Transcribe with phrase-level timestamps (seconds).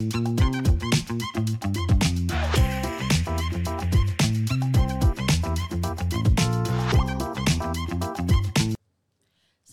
[0.00, 0.06] え
[2.78, 2.79] っ?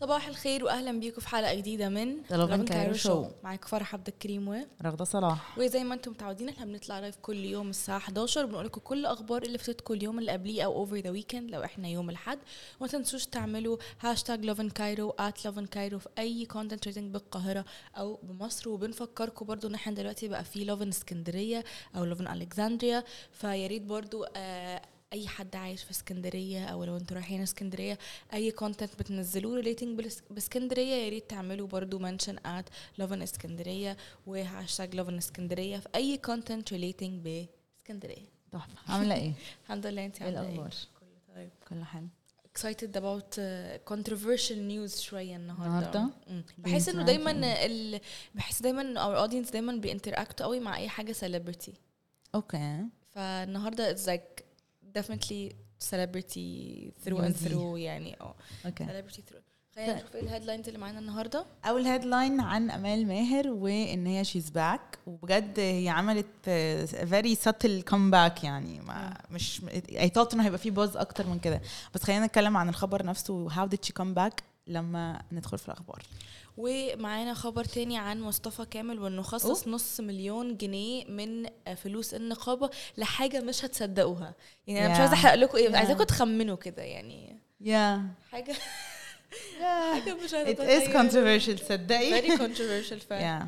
[0.07, 3.25] صباح الخير واهلا بيكم في حلقة جديدة من and Cairo Show.
[3.43, 5.57] معاكم فرح عبد الكريم و رغدة صلاح.
[5.57, 9.43] وزي ما أنتم متعودين إحنا بنطلع live كل يوم الساعة 11 وبنقول لكم كل أخبار
[9.43, 12.39] اللي فاتتكم اليوم اللي قبليه أو over the weekend لو إحنا يوم الأحد.
[12.79, 17.65] وما تنسوش تعملوا هاشتاج Lovin Cairo at Lovin Cairo في أي content relating بالقاهرة
[17.97, 18.69] أو بمصر.
[18.69, 21.63] وبنفكركم برضو إن إحنا دلوقتي بقى في Lovin اسكندرية
[21.95, 24.81] أو Lovin Alexandria فيا ريت برضو آه
[25.13, 27.97] أي حد عايش في اسكندرية أو لو أنتوا رايحين اسكندرية
[28.33, 35.17] أي content بتنزلوه relating باسكندرية يا ريت تعملوا برضو mention at Lovin اسكندرية وهاشتاج Lovin
[35.17, 38.25] اسكندرية في أي content relating باسكندرية.
[38.51, 38.93] تحفة.
[38.93, 39.33] عاملة إيه؟
[39.63, 41.49] الحمد لله انت عاملة إيه؟ الأخبار؟ كله طيب.
[41.69, 42.07] كل حلو.
[42.57, 46.09] Excited about uh, controversial news شوية النهارده.
[46.57, 47.31] بحس إنه دايما
[47.65, 47.99] ال...
[48.35, 51.71] بحس دايما ان our audience دايما بي interact وا قوي مع أي حاجة celebrity.
[52.35, 54.46] okay فالنهاردة it's like
[55.01, 55.53] definitely
[55.91, 57.47] celebrity through and Newsy.
[57.49, 58.35] through يعني آه.
[58.65, 59.41] okay celebrity through.
[59.75, 61.45] خلينا نشوف إيه ال headlines اللي معانا النهارده.
[61.65, 66.25] أول headline عن أمال ماهر وإن هي she's back وبجد هي عملت
[67.09, 71.61] very subtle comeback يعني ما مش اي ثوت إنه هيبقى فيه buzz أكتر من كده.
[71.93, 76.03] بس خلينا نتكلم عن الخبر نفسه how did she come back لما ندخل في الأخبار.
[76.57, 83.39] ومعانا خبر تاني عن مصطفى كامل وانه خصص نص مليون جنيه من فلوس النقابة لحاجة
[83.41, 84.35] مش هتصدقوها.
[84.67, 84.99] يعني أنا مش Yeah.
[84.99, 85.75] عايزه أحرق لكم إيه Yeah.
[85.75, 87.39] عايزاكم تخمنوا كده يعني.
[87.61, 88.55] يا حاجة
[89.61, 93.47] يا حاجة مش it is هتتخيل controversial تصدقي؟ Very controversial فعلا.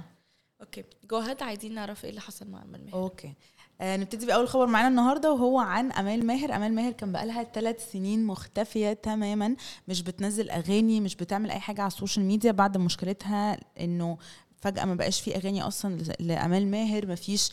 [0.62, 3.34] okay go ahead عايزين نعرف إيه اللي حصل مع امل ماهر okay
[3.82, 6.56] آه نبتدي بأول خبر معانا النهارده وهو عن أمال ماهر.
[6.56, 9.56] أمال ماهر كان بقالها ثلاث سنين مختفية تماما
[9.88, 14.18] مش بتنزل أغاني مش بتعمل أي حاجة على السوشيال ميديا بعد مشكلتها إنه
[14.62, 17.52] فجأة ما بقاش في أغاني أصلا لأمال ماهر ما فيش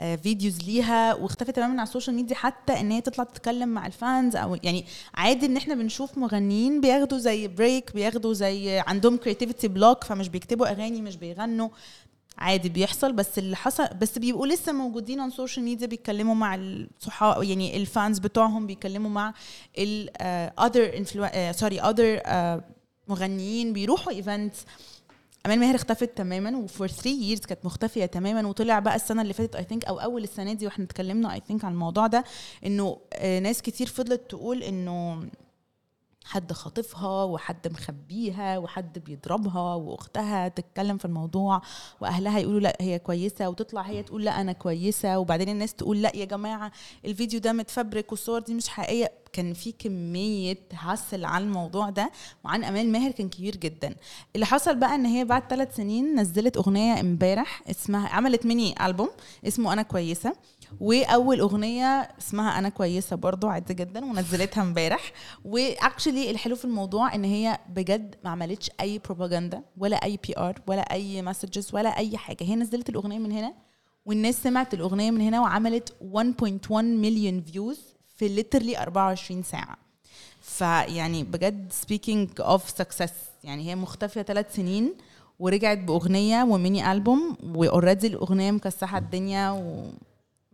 [0.00, 3.96] آه، videos ليها واختفت تماما على السوشيال ميديا حتى إن هي تطلع تتكلم مع ال
[3.96, 4.84] fans أو يعني
[5.14, 10.70] عادي إن إحنا بنشوف مغنيين بياخدوا زي break بياخدوا زي عندهم creativity block فمش بيكتبوا
[10.70, 11.68] أغاني مش بيغنوا.
[12.38, 17.42] عادي بيحصل بس اللي حصل بس بيبقوا لسه موجودين على السوشيال ميديا بيتكلموا مع الصحاب
[17.42, 19.34] يعني ال fans بتوعهم بيتكلموا مع
[19.78, 20.10] ال
[20.60, 21.04] other
[21.52, 22.20] sorry other
[23.08, 24.64] مغنيين بيروحوا events
[25.46, 29.32] أمال ماهر اختفت تماما و for 3 years كانت مختفية تماما وطلع بقى السنة اللي
[29.32, 32.24] فاتت I think أو أول السنة دي وإحنا اتكلمنا I think عن الموضوع ده
[32.66, 35.22] إنه آه، ناس كتير فضلت تقول إنه
[36.28, 41.62] حد خاطفها وحد مخبيها وحد بيضربها واختها تتكلم في الموضوع
[42.00, 46.16] واهلها يقولوا لا هي كويسة وتطلع هي تقول لا أنا كويسة وبعدين الناس تقول لا
[46.16, 46.72] يا جماعة
[47.04, 49.12] الفيديو ده متفبرك والصور دي مش حقيقية.
[49.32, 52.10] كان في كمية hassle عن الموضوع ده
[52.44, 53.96] وعن امال ماهر كان كبير جدا.
[54.34, 59.10] اللي حصل بقى إن هي بعد ثلاث سنين نزلت أغنية امبارح اسمها عملت mini album
[59.46, 60.32] اسمه أنا كويسة.
[60.80, 65.12] وأول أغنية اسمها أنا كويسة برضو عادي جدا ونزلتها امبارح.
[65.44, 70.60] و actually الحلو في الموضوع إن هي بجد ما عملتش أي بروباجندا ولا أي PR
[70.66, 72.44] ولا أي messages ولا أي حاجة.
[72.44, 73.54] هي نزلت الأغنية من هنا
[74.06, 77.80] والناس سمعت الأغنية من هنا وعملت 1.1 مليون views
[78.16, 79.76] في literally 24 ساعة.
[80.40, 83.12] فيعني بجد speaking of success.
[83.44, 84.94] يعني هي مختفية ثلاث سنين
[85.38, 89.84] ورجعت بأغنية و mini album و already الأغنية مكسحة الدنيا و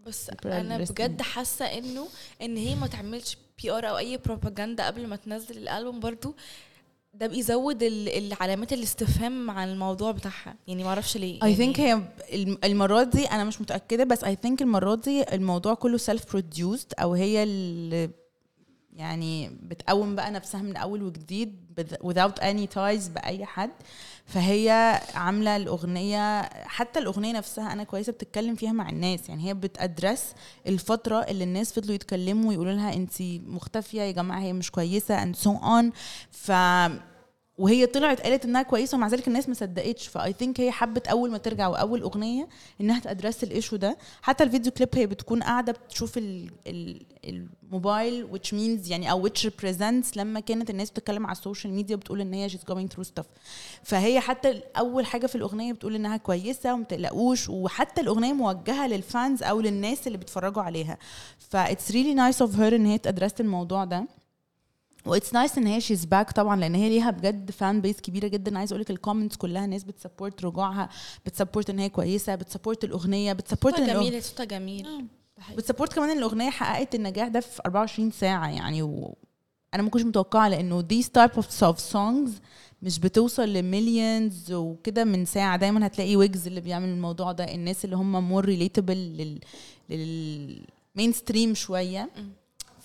[0.07, 0.79] بس أنا.
[0.93, 2.07] بجد حاسة إنه
[2.43, 6.35] إن هي ما تعملش PR أو أي بروباجندا قبل ما تنزل الألبوم برضو
[7.15, 11.81] ده بيزود ال- العلامات الاستفهام عن الموضوع بتاعها يعني ما أعرفش ليه I يعني think
[11.81, 12.01] هي
[12.33, 16.93] الم- المرة دي أنا مش متأكدة بس I think المرة دي الموضوع كله self produced
[17.01, 18.11] أو هي اللي
[18.94, 21.56] يعني بتقوم بقى نفسها من أول وجديد
[22.05, 23.71] without any ties بأي حد.
[24.27, 29.28] فهي عاملة الأغنية حتى الأغنية نفسها أنا كويسة بتتكلم فيها مع الناس.
[29.28, 30.25] يعني هي بت address
[30.66, 35.37] الفترة اللي الناس فضلوا يتكلموا ويقولوا لها انت مختفية يا جماعة هي مش كويسة and
[35.37, 35.84] so on.
[36.31, 36.53] ف
[37.59, 40.09] وهي طلعت قالت إنها كويسة ومع ذلك الناس ما صدقتش.
[40.09, 42.49] ف I think هي حبت أول ما ترجع وأول أغنية
[42.81, 43.99] إنها ت address ال issue ده.
[44.23, 49.29] حتى ال video clip هي بتكون قاعدة بتشوف ال ال الموبايل which means يعني أو
[49.29, 53.06] which represents لما كانت الناس بتتكلم على السوشيال ميديا بتقول إن هي she's going through
[53.06, 53.27] stuff.
[53.83, 59.05] فهي حتى أول حاجة في الأغنية بتقول إنها كويسة وما تقلقوش وحتى الأغنية موجهة لل
[59.05, 60.99] fans أو للناس اللي بيتفرجوا عليها.
[61.39, 64.07] ف it's really nice of her إن هي ت address الموضوع ده.
[65.06, 68.29] و it's nice إن هي she's back طبعا لأن هي ليها بجد fan base كبيرة
[68.29, 70.89] جدا عايز أقول لك ال comments كلها ناس بت support رجوعها
[71.26, 74.87] بت support إن هي كويسة بت support الأغنية بت support صوتها جميل صوتها جميل
[75.41, 75.56] حقيقي.
[75.56, 79.17] بت support كمان إن الأغنية حققت النجاح ده في 24 ساعة يعني و...
[79.75, 81.45] أنا ما كنتش متوقعة لأنه these type of
[81.93, 82.31] songs
[82.83, 87.85] مش بتوصل ل millions وكده من ساعة دايما هتلاقي ويجز اللي بيعمل الموضوع ده الناس
[87.85, 89.41] اللي هم more relatable لل
[89.91, 92.11] لل mainstream شوية.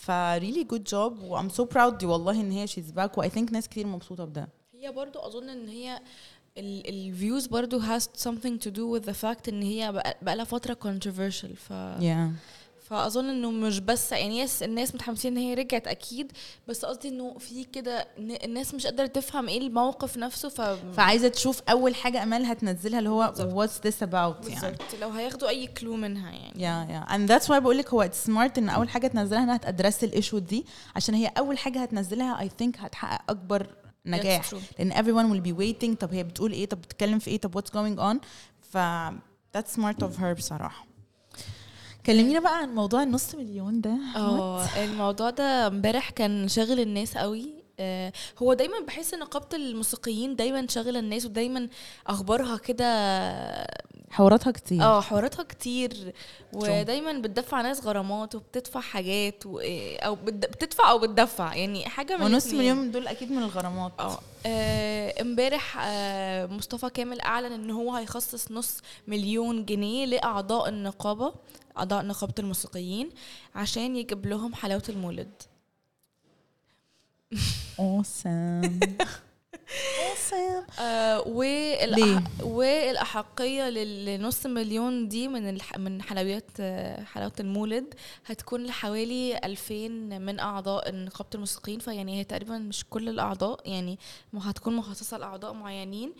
[0.09, 3.33] ف really good job و I'm so proud والله إن هي she's back و I
[3.33, 4.47] think ناس كتير مبسوطة بده.
[4.73, 6.01] هي برضو أظن إن هي
[6.57, 10.45] ال views برضو has something to do with the fact إن هي بقى بقى لها
[10.45, 11.55] فترة controversial.
[11.55, 12.29] ف yeah.
[12.89, 16.31] فأظن إنه مش بس يعني yes الناس متحمسين إن هي رجعت أكيد
[16.67, 20.61] بس قصدي إنه في كده الناس مش قادرة تفهم إيه الموقف نفسه ف
[20.95, 24.61] فعايزة تشوف أول حاجة امال هتنزلها اللي هو what's this about يعني.
[24.61, 26.61] بالظبط لو هياخدوا أي clue منها يعني.
[26.61, 30.03] يا يا and that's why بقول لك هو smart إن أول حاجة تنزلها إنها تدرس
[30.03, 30.65] الايشو دي
[30.95, 33.67] عشان هي أول حاجة هتنزلها I think هتحقق أكبر
[34.05, 34.49] نجاح.
[34.79, 37.69] لأن everyone will be waiting طب هي بتقول إيه؟ طب بتتكلم في إيه؟ طب what's
[37.71, 38.25] going on
[38.61, 38.77] ف
[39.57, 40.88] that's smart of her بصراحة.
[42.05, 43.97] كلمينا بقى عن موضوع النص مليون ده.
[44.15, 47.59] آه الموضوع ده امبارح كان شاغل الناس قوي.
[47.81, 48.13] آه،
[48.43, 51.69] هو دايما بحس إن نقابه الموسيقيين دايما شاغله الناس ودايما
[52.07, 52.85] أخبارها كده
[54.11, 54.81] حواراتها كتير.
[54.83, 56.13] آه حواراتها كتير.
[56.53, 59.59] ودايما بتدفع ناس غرامات وبتدفع حاجات و...
[59.99, 61.55] أو بت- بتدفع أو بتدفع.
[61.55, 62.47] يعني حاجة من ونص.
[62.53, 63.91] مليون من دول أكيد من الغرامات.
[63.99, 68.77] آه آه، امبارح آه، مصطفى كامل أعلن إن هو هيخصص نص
[69.07, 71.33] مليون جنيه لأعضاء النقابة
[71.77, 73.09] أعضاء نقابة الموسيقيين
[73.55, 75.31] عشان يجيب لهم حلاوة المولد.
[77.79, 78.97] Awesome.
[80.29, 82.23] awesome آه والأح...
[82.43, 85.77] والأحقية لنص مليون دي من الح...
[85.77, 86.51] من حلويات
[87.13, 87.93] حلاوة المولد
[88.25, 89.87] هتكون لحوالي 2000
[90.19, 93.99] من أعضاء نقابة الموسيقيين فيعني هي تقريبا مش كل الأعضاء يعني
[94.39, 96.13] هتكون مخصصة لأعضاء معينين.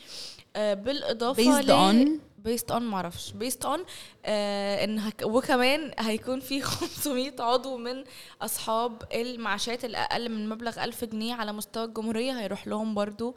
[0.55, 2.07] آه بالإضافة based on
[2.37, 3.31] بيست اون معرفش.
[3.31, 3.79] بيست اون
[4.25, 6.61] آه إن هك وكمان هيكون في
[7.01, 8.03] 500 عضو من
[8.41, 13.35] أصحاب المعاشات الأقل من مبلغ 1000 جنيه على مستوى الجمهورية هيروح لهم برضو.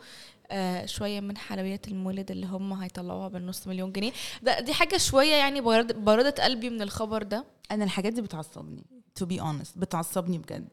[0.86, 4.12] شوية من حلويات المولد اللي هم هيطلعوها بالنص مليون جنيه.
[4.42, 7.44] ده دي حاجة شوية يعني برد بردت قلبي من الخبر ده.
[7.70, 8.84] أنا الحاجات دي بتعصبني
[9.20, 10.68] to be honest بتعصبني بجد.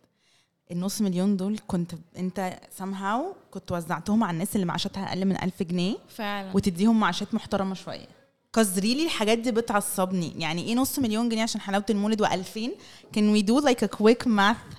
[0.71, 5.63] النص مليون دول كنت أنت somehow كنت وزعتهم على الناس اللي معاشاتها أقل من ألف
[5.63, 6.51] جنيه فعلا.
[6.55, 8.19] وتديهم معاشات محترمة شوية.
[8.57, 10.33] Really الحاجات دي بتعصبني.
[10.37, 12.69] يعني إيه نص مليون جنيه عشان حلاوة المولد و2000
[13.15, 14.75] can we do like a quick math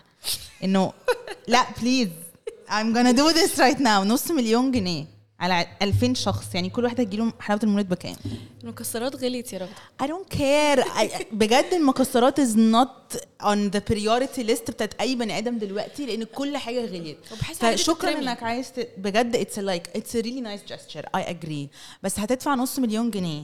[0.64, 0.92] انه
[1.48, 2.29] لا please.
[2.70, 4.00] I'm gonna do this right now.
[4.04, 5.04] نص مليون جنيه
[5.40, 6.54] على 2000 شخص.
[6.54, 8.16] يعني كل واحد هتجيله حلاوة المولد بكام؟
[8.64, 9.72] المكسرات غليت يا رغده
[10.02, 10.84] I don't care.
[10.98, 16.24] I, بجد المكسرات is not on the priority list بتاعت أي بني آدم دلوقتي لأن
[16.24, 17.18] كل حاجة غليت.
[17.54, 18.18] فشكرا.
[18.18, 18.88] إنك عايز ت...
[18.98, 21.04] بجد it's a like it's a really nice gesture.
[21.16, 21.68] I agree.
[22.02, 23.42] بس هتدفع نص مليون جنيه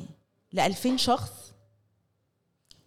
[0.52, 1.31] ل 2000 شخص؟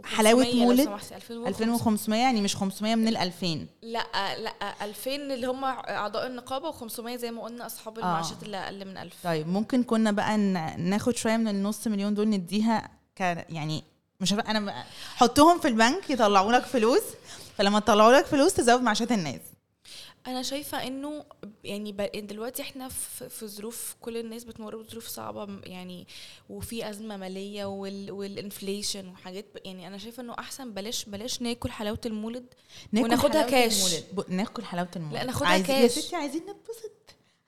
[0.04, 4.04] حلاوة 500 لو مولد؟ سمحتي، 2500 2500 يعني مش 500 من ال 2000 لا
[4.38, 4.52] لا
[4.86, 9.14] 2000 اللي هم أعضاء النقابة و500 زي ما قلنا أصحاب المعاشات اللي أقل من 1000
[9.24, 13.20] طيب ممكن كنا بقى ن- ناخد شوية من النص مليون دول نديها ك
[13.50, 13.84] يعني
[14.22, 14.84] مش أنا
[15.16, 17.02] حطهم في البنك يطلعوا لك فلوس
[17.58, 19.40] فلما يطلعوا لك فلوس تزود معاشات الناس.
[20.32, 21.26] أنا شايفة إنه
[21.64, 22.88] يعني دلوقتي إحنا
[23.30, 26.08] في ظروف كل الناس بتمر بظروف صعبة يعني
[26.50, 32.02] وفي أزمة مالية وال والانفليشن وحاجات يعني أنا شايفة إنه أحسن بلاش بلاش ناكل حلاوة
[32.06, 32.46] المولد
[32.92, 33.78] ناكل وناخدها حلاوة كاش.
[33.78, 34.06] المولد.
[34.30, 35.92] ب- ناكل حلاوة المولد لا، ناخدها يا كاش.
[35.92, 36.92] ستي عايزين نتبسط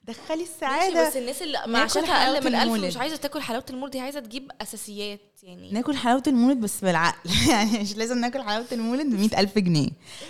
[0.03, 1.07] دخلي السعادة.
[1.09, 2.85] بس الناس اللي معاشاتها أقل من 1000 المولد.
[2.85, 5.71] مش عايزة تاكل حلاوة المولد هي عايزة تجيب أساسيات يعني.
[5.71, 7.29] ناكل حلاوة المولد بس بالعقل.
[7.49, 9.89] يعني مش لازم ناكل حلاوة المولد ب 100000 جنيه.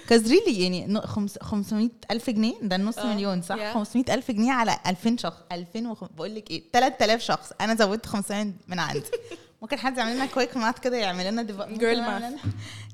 [0.10, 3.74] كاز ريلي يعني ن- خمس- 500000 جنيه؟ ده النص آه، مليون صح؟ yeah.
[3.74, 5.38] 500000 جنيه على 2000 شخص.
[5.52, 6.04] 2000 وخ...
[6.04, 7.52] بقول لك إيه 3000 شخص.
[7.62, 9.04] أنا زودت 500 من عندي.
[9.62, 12.48] ممكن حد يعمل لنا كويك ماث كده يعمل لنا Girl math.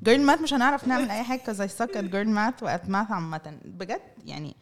[0.03, 3.11] جيرل ماث مش هنعرف نعمل أي حاجة كاز اي سك ات جيرل ماث وأت ماث
[3.11, 3.57] عامة.
[3.65, 4.55] بجد يعني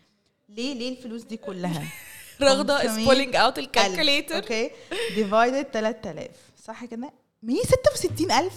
[0.55, 1.83] ليه ليه الفلوس دي كلها؟
[2.39, 4.71] 500 pulling out ألف، الكالكوليتر أوكي
[5.15, 6.29] ديفايدد 3000
[6.65, 8.53] صح كده؟ 166000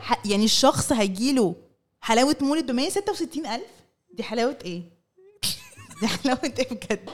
[0.00, 1.54] ح- يعني الشخص هيجيله
[2.00, 3.60] حلاوة مولد ب 166000
[4.12, 4.82] دي حلاوة إيه؟
[6.00, 7.10] دي حلاوة إيه بجد؟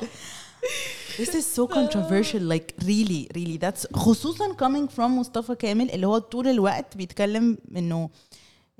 [1.18, 3.58] This is so controversial like really really.
[3.64, 8.10] That's خصوصا coming from مصطفى كامل اللي هو طول الوقت بيتكلم إنه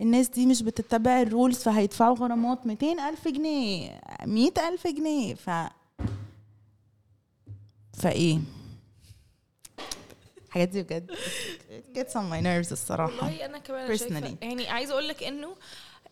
[0.01, 5.35] الناس دي مش بتتبع الرولز فهيدفعوا غرامات 200 ألف جنيه 100 ألف جنيه.
[5.35, 5.51] ف
[7.93, 8.39] فإيه؟
[10.47, 11.11] الحاجات دي بجد
[11.71, 13.13] it gets on my nerves الصراحة.
[13.27, 14.35] والله أنا كمان Personally.
[14.43, 15.57] يعني عايزة أقول لك إنه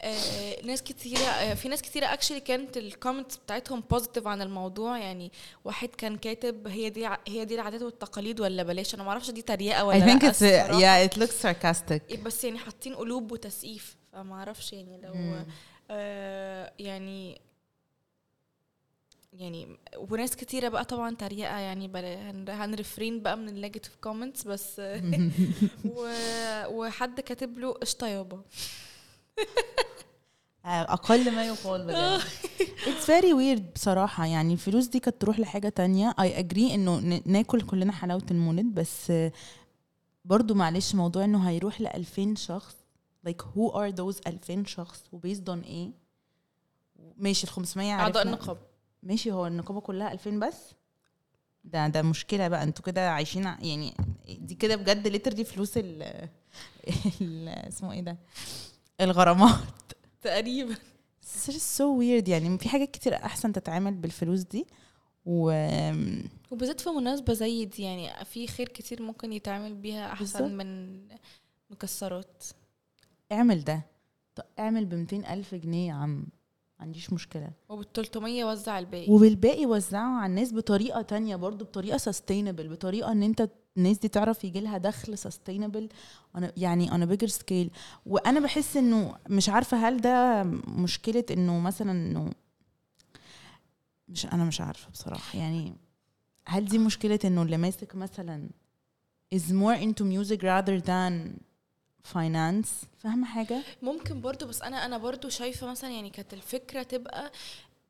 [0.03, 4.99] آه ناس كتيرة آه في ناس كتيرة actually كانت ال comments بتاعتهم positive عن الموضوع
[4.99, 5.33] يعني
[5.65, 9.43] واحد كان كاتب هي دي هي دي العادات والتقاليد ولا بلاش؟ أنا ما أعرفش دي
[9.43, 12.21] تريقة I ولا think لأ it's yeah it looks sarcastic.
[12.21, 15.43] بس يعني حاطين قلوب وتسقيف فما أعرفش يعني لو.
[15.91, 17.41] آه يعني
[19.33, 21.91] يعني وناس كتيرة بقى طبعا تريقة يعني
[22.49, 24.81] هن refrain بقى من ال negative comments بس
[25.97, 26.09] و...
[26.67, 28.43] وحد كاتب له قشطة يابا.
[30.65, 31.95] أقل ما يقال بجد.
[32.87, 34.27] It's very weird بصراحة.
[34.27, 36.15] يعني الفلوس دي كانت تروح لحاجة تانية.
[36.21, 39.13] I agree إنه ناكل كلنا حلاوة المولد بس
[40.25, 42.77] برضو معلش موضوع إنه هيروح ل 2000 شخص.
[43.29, 45.91] Like who are those 2000 شخص و based on إيه
[47.17, 48.61] ماشي ال 500 أعضاء عرفنا النقابة
[49.03, 50.55] ماشي هو النقابة كلها 2000 بس؟
[51.65, 52.63] ده ده مشكلة بقى.
[52.63, 53.95] أنتوا كده عايشين يعني
[54.29, 56.29] دي كده بجد لتر دي فلوس ال-
[57.49, 58.17] اسمه إيه ده؟
[59.01, 59.59] الغرامات.
[60.23, 60.75] تقريبا.
[61.25, 62.59] It's so weird يعني.
[62.59, 64.67] في حاجات كتير أحسن تتعامل بالفلوس دي.
[65.27, 65.51] و
[66.51, 70.43] وبالذات في مناسبة زي دي يعني في خير كتير ممكن يتعمل بيها أحسن بالظبط.
[70.51, 71.01] من
[71.71, 72.45] مكسرات.
[73.33, 73.83] اعمل ده.
[74.35, 76.27] طب اعمل ب ألف جنيه يا عم.
[76.79, 77.51] ما عنديش مشكلة.
[77.69, 79.11] وبال 300 وزع الباقي.
[79.13, 84.45] وبالباقي وزعه على الناس بطريقة تانية برضو بطريقة sustainable بطريقة إن أنت الناس دي تعرف
[84.45, 85.19] يجي لها دخل
[86.37, 87.71] أنا يعني a bigger scale.
[88.07, 92.31] وأنا بحس إنه مش عارفة هل ده مشكلة إنه مثلا إنه
[94.09, 95.39] مش أنا مش عارفة بصراحة.
[95.39, 95.77] يعني
[96.47, 98.49] هل دي مشكلة إنه اللي ماسك مثلا
[99.35, 101.39] is more into music rather than
[102.15, 102.69] finance.
[102.99, 107.33] فاهمة حاجة؟ ممكن برضو بس أنا أنا برضو شايفة مثلا يعني كانت الفكرة تبقى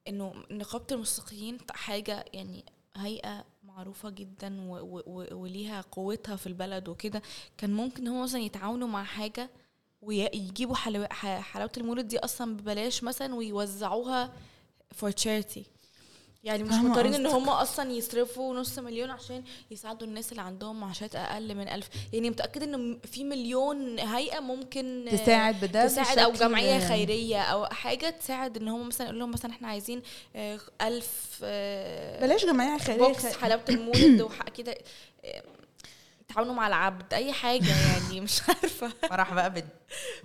[0.08, 2.64] إنه نقابة الموسيقيين حاجة يعني
[2.96, 4.56] هيئه معروفة جدا
[5.32, 7.22] وليها قوتها في البلد وكده.
[7.58, 9.50] كان ممكن هم مثلا يتعاونوا مع حاجة
[10.02, 14.32] ويجيبوا حلو ح- حلاوة المولد دي أصلا ببلاش مثلا ويوزعوها
[15.00, 15.62] for charity.
[16.44, 17.26] يعني مش مضطرين إن.
[17.26, 21.88] هم أصلا يصرفوا نص مليون عشان يساعدوا الناس اللي عندهم معاشات أقل من ألف.
[22.12, 28.10] يعني متأكدة إن في مليون هيئة ممكن تساعد بده تساعد أو جمعية خيرية أو حاجة
[28.10, 30.02] تساعد إن هم مثلا يقول لهم مثلا إحنا عايزين
[30.36, 34.42] آه، ألف آه، بلاش جمعية خيرية box حلاوة المولد وح-
[36.28, 38.88] كده آه، تعاونوا مع العبد أي حاجة يعني مش عارفة.
[38.88, 39.54] فرح بقى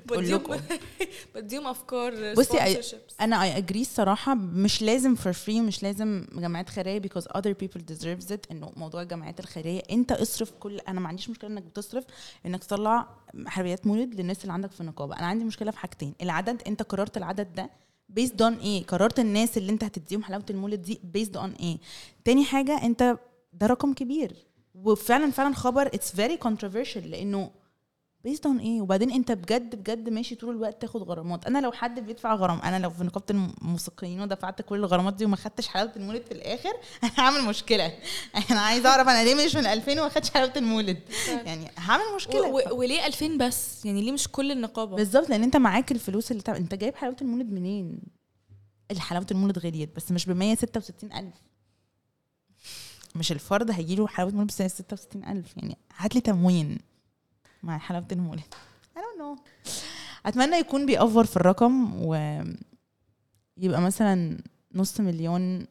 [0.05, 0.55] بديهم لكم.
[1.35, 2.81] بديهم أفكار بصي،.
[3.21, 7.81] أنا I agree الصراحة مش لازم for free مش لازم جمعيات خيرية because other people
[7.91, 9.81] deserves it إنه موضوع الجمعيات الخيرية.
[9.91, 12.03] أنت اصرف كل أنا ما عنديش مشكلة إنك بتصرف
[12.45, 13.07] إنك تطلع
[13.47, 15.15] حلويات مولد للناس اللي عندك في النقابة.
[15.15, 17.69] أنا عندي مشكلة في حاجتين العدد أنت قررت العدد ده
[18.19, 21.77] based on إيه؟ قررت الناس اللي أنت هتديهم حلاوة المولد دي based on إيه؟
[22.25, 23.17] تاني حاجة أنت
[23.53, 24.52] ده رقم كبير.
[24.73, 27.51] وفعلا فعلا خبر it's very controversial لأنه
[28.23, 31.45] based on إيه؟ وبعدين أنت بجد بجد ماشي طول الوقت تاخد غرامات.
[31.45, 33.25] أنا لو حد بيدفع غرام أنا لو في نقابة
[33.61, 36.69] الموسيقيين ودفعت كل الغرامات دي وما خدتش حلاوة المولد في الآخر
[37.03, 37.93] أنا هعمل مشكلة.
[38.51, 40.99] أنا عايزة أعرف أنا ليه مش من 2000 وما خدتش حلاوة المولد؟
[41.45, 42.47] يعني هعمل و- مشكلة.
[42.47, 46.43] و- وليه 2000 بس؟ يعني ليه مش كل النقابة؟ بالظبط لأن أنت معاك الفلوس اللي.
[46.47, 47.99] أنت جايب حلاوة المولد منين؟
[48.91, 51.33] الحلاوة المولد غليت بس مش ب 166000
[53.15, 56.77] مش الفرد هيجي له حلاوة مولد ب 166000 يعني هات لي تموين.
[57.63, 58.53] مع حلاوة المولد
[58.95, 59.39] I don't know.
[60.25, 64.37] أتمنى يكون بيأفور في الرقم ويبقى مثلا
[64.75, 65.67] نص مليون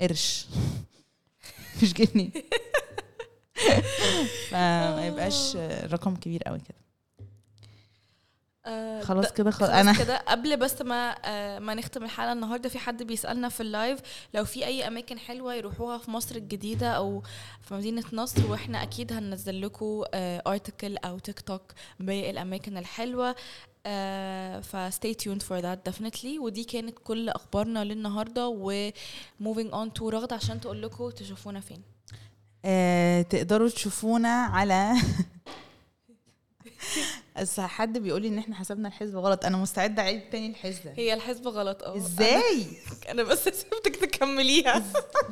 [0.00, 0.46] قرش.
[1.82, 2.30] مش جنيه.
[4.50, 5.56] فما يبقاش
[5.92, 6.78] رقم كبير قوي كده.
[8.70, 10.16] آه، خلاص ده- كده خلاص أنا كده.
[10.16, 14.00] قبل بس ما آه، ما نختم الحلقة النهارده في حد بيسألنا في اللايف
[14.34, 17.22] لو في أي أماكن حلوة يروحوها في مصر الجديدة أو
[17.62, 21.62] في مدينة نصر وإحنا أكيد هننزل لكم ارتكل أو تيك توك
[22.00, 23.34] بالاماكن الحلوة.
[24.60, 30.08] ف stay tuned for that definitely ودي كانت كل أخبارنا للنهاردة و moving on to
[30.08, 31.82] رغد عشان تقول لكم تشوفونا فين.
[32.64, 34.92] آه، تقدروا تشوفونا على
[37.40, 39.44] بس حد بيقول لي إن إحنا حسبنا الحسبة غلط.
[39.44, 41.96] أنا مستعدة أعيد تاني الحسبة هي الحسبه غلط أه.
[41.96, 42.66] إزاي؟
[43.04, 44.82] أنا, أنا بس سيبتك تكمليها.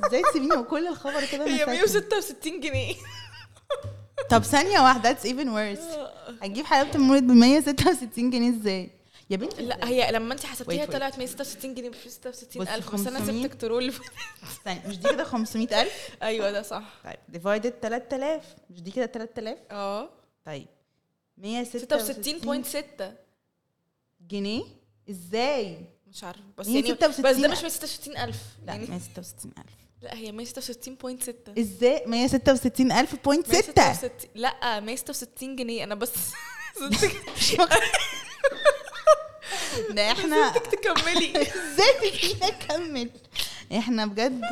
[0.07, 2.95] إزاي تسيبيني وكل الخبر كده؟ هي ساكتة؟ 166 جنيه.
[4.31, 5.79] طب ثانية واحدة that's even worse
[6.43, 8.91] هتجيب حلاوه المولد ب 166 جنيه إزاي؟
[9.31, 10.85] يا بنتي لا هي لما انت حسبتيها.
[10.85, 12.95] طلعت 166 جنيه ب 166 بصي، ألف.
[12.95, 13.43] بس أنا 500.
[13.43, 13.93] سبتك ترول
[14.65, 16.85] ثانية مش دي كده 500000 أيوه ده صح.
[17.05, 20.11] طيب divided 3000 مش دي كده 3000 أه.
[20.47, 20.67] طيب.
[21.39, 23.05] 166 66.6
[24.29, 24.65] جنيه؟
[25.11, 26.43] إزاي؟ مش عارفة.
[26.59, 28.37] بس يعني 166 بس ده مش 166 ألف.
[28.67, 29.67] لا يعني 166000
[30.03, 35.85] لا هي 166.6 إزاي؟ 166000 بوينت 6 166 لا 166 جنيه.
[35.85, 36.13] أنا بس
[39.91, 43.11] ده إحنا تكملي إزاي اكمل
[43.77, 44.43] إحنا بجد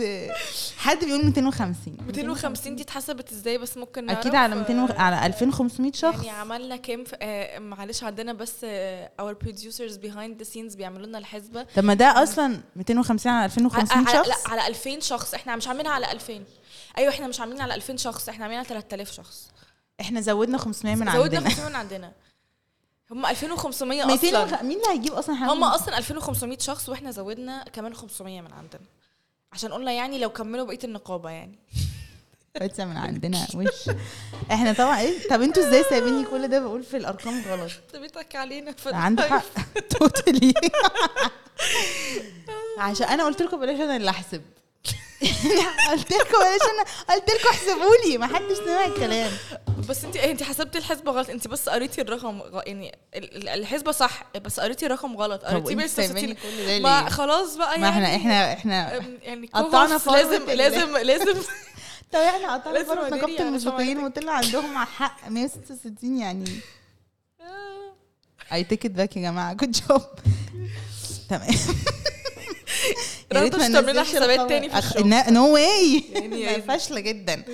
[0.76, 4.86] حد بيقول 250 250 دي اتحسبت إزاي؟ بس ممكن أكيد نعرف، على 200 و...
[4.86, 6.24] آه، على 2500 شخص.
[6.24, 11.06] يعني عملنا كام في آه معلش عندنا بس آه our producers behind the scenes بيعملوا
[11.06, 11.66] لنا الحسبة.
[11.76, 15.34] طب ما ده أصلا 250 على 2500 على شخص؟ لا على 2000 شخص.
[15.34, 16.44] إحنا مش عاملينها على 2000
[16.98, 19.50] أيوه إحنا مش عاملين على 2000 شخص إحنا عاملين على 3000 شخص.
[20.00, 21.50] إحنا زودنا 500 من زودنا عندنا.
[21.50, 22.12] 500 من عندنا.
[23.10, 24.62] هم 2500 200 أصلا.
[24.62, 28.82] مين اللي هيجيب أصلا هم أصلا 2500 شخص وإحنا زودنا كمان 500 من عندنا.
[29.52, 31.58] عشان قلنا يعني لو كملوا بقية النقابة يعني.
[32.60, 33.90] بس من عندنا وش؟
[34.52, 38.36] إحنا طبعا إيه؟ طب أنتوا إزاي سايبيني كل ده بقول في الأرقام غلط؟ انت بيتك
[38.36, 39.22] علينا في عنده.
[39.28, 39.44] حق.
[39.90, 40.54] توتالي
[42.78, 44.42] عشان أنا قلت لكم بلاش أنا اللي أحسب.
[45.90, 49.30] قلت لكم بلاش أنا قلت لكم احسبوا لي ما حدش سمع الكلام.
[49.88, 51.30] بس انت انت حسبتي الحسبة غلط.
[51.30, 52.60] انت بس قريتي الرقم غ...
[52.66, 55.44] يعني ال- ال- الحسبة صح بس قريتي الرقم غلط.
[55.44, 59.18] قريتي أنتوا سايبيني 166 كل ده ما؟ خلاص بقى ما يعني إحنا إحنا إحنا أم،
[59.22, 61.34] يعني قطعنا لازم لازم لازم
[62.12, 63.98] طب إحنا قطعنا فرق نقابه الموسيقيين.
[64.04, 66.50] وطلع عندهم حق 166 يعني.
[68.52, 69.52] I take it back يا جماعة.
[69.52, 70.02] good job
[71.30, 71.48] تمام.
[73.32, 74.48] رغد مش تعمل لنا ننزلش حسابات.
[74.48, 75.32] تاني في الشغل.
[75.32, 77.44] no way فاشله جدا.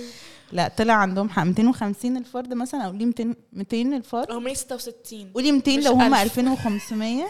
[0.53, 4.33] لا طلع عندهم حق 250 الفرد مثلا أو ليه 200 200 الفرد.
[4.33, 6.39] هم 166 قولي 200 مش لو هم 1000.
[6.39, 7.25] 2500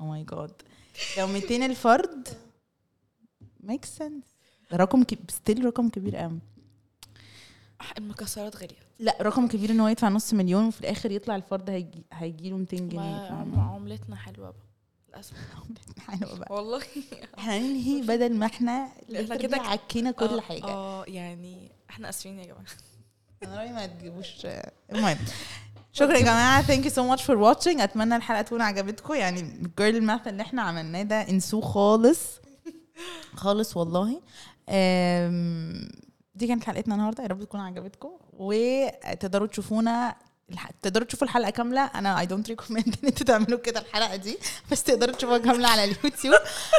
[0.00, 0.52] oh my God
[1.18, 2.28] لو 200 الفرد
[3.60, 4.24] make sense
[4.74, 6.38] رقم still رقم كبير قوي.
[7.98, 8.86] المكسرات غالية.
[8.98, 11.70] لا رقم كبير إن هو يدفع نص مليون وفي الآخر يطلع الفرد
[12.12, 14.66] هيجي له 200 جنيه؟ عملتنا حلوة بقى.
[15.08, 15.32] للأسف.
[16.08, 16.54] حلوة بقى.
[16.54, 16.82] والله.
[17.38, 18.88] إحنا ننهي بدل ما إحنا
[19.22, 20.64] إحنا كده- عكينا كل آه، حاجة.
[20.64, 22.64] آه يعني إحنا آسفين يا جماعة.
[23.42, 24.46] أنا رأيي ما تجيبوش.
[24.92, 25.18] المهم.
[25.92, 26.62] شكرا يا جماعة.
[26.62, 29.14] Thank you so much for watching أتمنى الحلقة تكون عجبتكم.
[29.14, 32.20] يعني ال girl math اللي إحنا عملناه ده انسوه خالص.
[33.34, 34.20] خالص والله.
[36.34, 37.22] دي كانت حلقتنا النهارده.
[37.22, 38.10] يا رب تكون عجبتكم.
[38.32, 40.16] وتقدروا تشوفونا
[40.82, 41.84] تقدروا تشوفوا الحلقة كاملة.
[41.84, 44.38] أنا I don't recommend إن أنتوا تعملوا كده الحلقة دي
[44.70, 46.34] بس تقدروا تشوفوها كاملة على اليوتيوب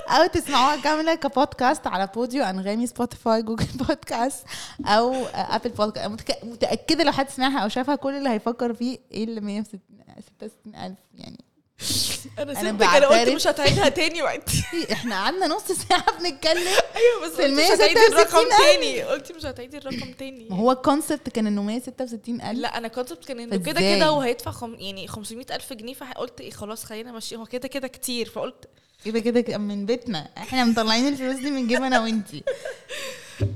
[0.09, 4.45] أو تسمعوها كاملة كبودكاست على Podeo أنغامي Spotify Google Podcasts
[4.85, 6.43] أو Apple Podcasts.
[6.43, 11.37] متأكدة لو حد سمعها أو شافها كل اللي هيفكر فيه إيه اللي 166 ألف يعني
[12.39, 13.29] أنا سبتك أنا قلت.
[13.29, 14.49] مش هتعيدها تاني وقت.
[14.91, 16.67] إحنا قعدنا نص ساعة بنتكلم.
[16.95, 18.63] أيوه بس في قلت مش هتعيدي 166 الرقم.
[18.63, 19.01] تاني.
[19.03, 20.47] قلتي مش هتعيدي الرقم تاني.
[20.49, 22.59] ما هو ال concept كان إنه 166 ألف.
[22.59, 24.75] لا أنا concept كان إنه كده؟ كده وهيدفع خم...
[24.79, 28.67] يعني 500 ألف جنيه فقلت إيه خلاص خلينا ماشي هو كده كده كتير فقلت
[29.05, 30.29] كده كده من بيتنا.
[30.37, 32.43] إحنا مطلعين الفلوس دي من جيب أنا وإنتي.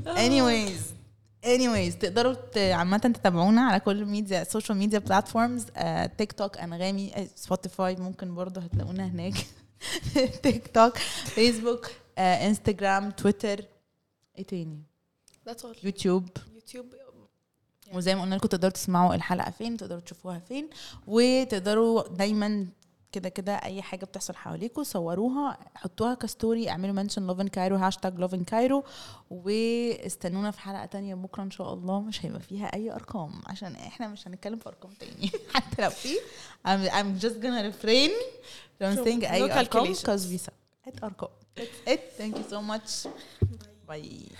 [0.05, 1.00] Anyways.
[1.45, 5.65] Anyways تقدروا عامة تتابعونا على كل media social media platforms
[6.17, 9.33] تيك توك أنغامي آه، Spotify ممكن برضه هتلاقونا هناك.
[10.43, 13.65] TikTok Facebook آه، Instagram Twitter
[14.37, 14.83] إيه تاني؟
[15.83, 16.85] YouTube YouTube
[17.93, 20.69] وزي ما قلنا لكم تقدروا تسمعوا الحلقة فين تقدروا تشوفوها فين
[21.07, 22.67] وتقدروا دايما
[23.11, 28.19] كده كده أي حاجة بتحصل حواليكم صوروها حطوها ك story اعملوا mention Lovin Cairo hashtag
[28.19, 28.83] Lovin Cairo
[29.29, 32.01] واستنونا في حلقة تانية بكرة إن شاء الله.
[32.01, 35.31] مش هيبقى فيها أي أرقام عشان إحنا مش هنتكلم في أرقام تاني.
[35.55, 36.15] حتى لو في
[36.67, 38.11] I'm, I'm just gonna refrain
[38.79, 40.53] from saying no أي أرقام because we suck
[40.89, 41.29] at أرقام.
[41.59, 41.99] That's it.
[42.17, 43.07] Thank you so much.
[43.87, 44.31] Bye.